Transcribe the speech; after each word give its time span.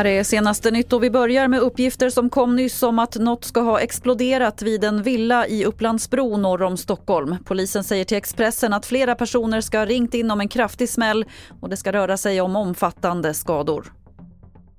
Här 0.00 0.04
är 0.04 0.24
senaste 0.24 0.70
nytt 0.70 0.92
och 0.92 1.02
vi 1.02 1.10
börjar 1.10 1.48
med 1.48 1.60
uppgifter 1.60 2.10
som 2.10 2.30
kom 2.30 2.56
nyss 2.56 2.82
om 2.82 2.98
att 2.98 3.16
något 3.16 3.44
ska 3.44 3.60
ha 3.60 3.80
exploderat 3.80 4.62
vid 4.62 4.84
en 4.84 5.02
villa 5.02 5.46
i 5.46 5.64
Upplandsbro 5.64 6.36
norr 6.36 6.62
om 6.62 6.76
Stockholm. 6.76 7.36
Polisen 7.44 7.84
säger 7.84 8.04
till 8.04 8.16
Expressen 8.16 8.72
att 8.72 8.86
flera 8.86 9.14
personer 9.14 9.60
ska 9.60 9.78
ha 9.78 9.86
ringt 9.86 10.14
in 10.14 10.30
om 10.30 10.40
en 10.40 10.48
kraftig 10.48 10.88
smäll 10.88 11.24
och 11.60 11.68
det 11.68 11.76
ska 11.76 11.92
röra 11.92 12.16
sig 12.16 12.40
om 12.40 12.56
omfattande 12.56 13.34
skador. 13.34 13.92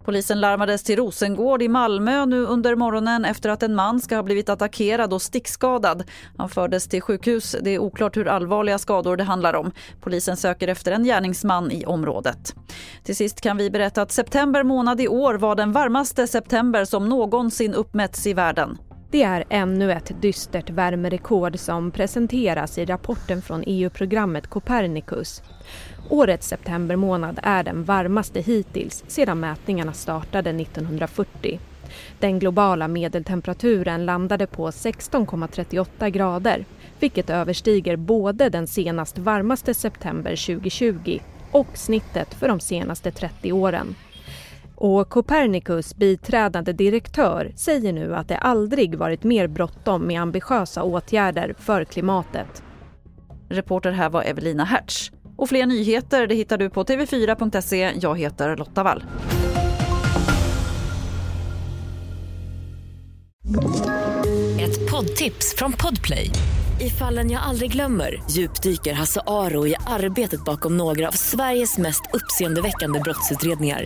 Polisen 0.06 0.42
larmades 0.42 0.84
till 0.84 0.96
Rosengård 0.96 1.62
i 1.62 1.68
Malmö 1.68 2.26
nu 2.26 2.46
under 2.46 2.76
morgonen 2.76 3.26
efter 3.26 3.50
att 3.50 3.64
en 3.64 3.76
man 3.76 4.00
ska 4.00 4.16
ha 4.16 4.24
blivit 4.24 4.50
attackerad 4.50 5.14
och 5.14 5.22
stickskadad. 5.22 6.04
Han 6.38 6.50
fördes 6.50 6.88
till 6.88 7.02
sjukhus. 7.02 7.56
Det 7.62 7.70
är 7.70 7.80
oklart 7.80 8.18
hur 8.18 8.28
allvarliga 8.28 8.78
skador 8.78 9.18
det 9.18 9.24
handlar 9.24 9.54
om. 9.54 9.72
Polisen 10.02 10.38
söker 10.38 10.68
efter 10.68 10.92
en 10.92 11.04
gärningsman 11.04 11.72
i 11.72 11.86
området. 11.86 12.56
Till 13.04 13.16
sist 13.16 13.42
kan 13.42 13.58
vi 13.58 13.70
berätta 13.70 14.02
att 14.02 14.12
september 14.12 14.64
månad 14.64 15.02
i 15.02 15.08
år 15.08 15.34
var 15.34 15.56
den 15.56 15.72
varmaste 15.72 16.28
september 16.28 16.86
som 16.86 17.10
någonsin 17.10 17.74
uppmätts 17.74 18.28
i 18.28 18.34
världen. 18.34 18.78
Det 19.12 19.24
är 19.24 19.44
ännu 19.50 19.92
ett 19.92 20.12
dystert 20.22 20.70
värmerekord 20.70 21.60
som 21.60 21.92
presenteras 21.92 22.78
i 22.78 22.86
rapporten 22.86 23.42
från 23.42 23.64
EU-programmet 23.68 24.48
Copernicus. 24.48 25.44
Årets 26.10 26.48
septembermånad 26.48 27.40
är 27.44 27.64
den 27.64 27.84
varmaste 27.84 28.42
hittills 28.42 29.04
sedan 29.08 29.40
mätningarna 29.40 29.94
startade 29.94 30.50
1940. 30.50 31.60
Den 32.20 32.40
globala 32.40 32.88
medeltemperaturen 32.88 34.06
landade 34.06 34.48
på 34.48 34.70
16,38 34.70 36.10
grader 36.10 36.66
vilket 37.00 37.30
överstiger 37.30 37.96
både 37.96 38.50
den 38.50 38.68
senast 38.68 39.18
varmaste 39.18 39.74
september 39.74 40.56
2020 40.56 41.20
och 41.52 41.68
snittet 41.74 42.34
för 42.34 42.48
de 42.48 42.60
senaste 42.60 43.12
30 43.12 43.52
åren. 43.52 43.96
Och 44.84 45.10
Copernicus 45.10 45.96
biträdande 45.96 46.74
direktör 46.74 47.52
säger 47.56 47.94
nu 47.94 48.16
att 48.16 48.28
det 48.28 48.38
aldrig 48.38 48.96
varit 48.96 49.24
mer 49.24 49.48
bråttom 49.48 50.08
med 50.08 50.22
ambitiösa 50.22 50.84
åtgärder 50.84 51.56
för 51.60 51.86
klimatet. 51.86 52.64
Reporter 53.50 53.92
här 53.92 54.10
var 54.10 54.24
Evelina 54.24 54.64
Hertz. 54.64 55.12
Och 55.38 55.50
fler 55.50 55.66
nyheter 55.66 56.28
det 56.28 56.36
hittar 56.36 56.58
du 56.58 56.70
på 56.70 56.84
tv4.se. 56.84 57.92
Jag 58.02 58.20
heter 58.20 58.58
Lotta 58.58 58.84
Wall. 58.84 59.04
Ett 64.62 64.92
poddtips 64.92 65.56
från 65.58 65.74
Podplay. 65.74 66.32
I 66.80 66.90
fallen 66.90 67.32
jag 67.32 67.42
aldrig 67.44 67.72
glömmer 67.72 68.24
djupdyker 68.30 68.94
Hasse 68.94 69.22
Aro 69.28 69.68
i 69.68 69.76
arbetet 69.88 70.46
bakom 70.46 70.78
några 70.78 71.08
av 71.08 71.12
Sveriges 71.12 71.78
mest 71.78 72.02
uppseendeväckande 72.14 73.00
brottsutredningar 73.00 73.86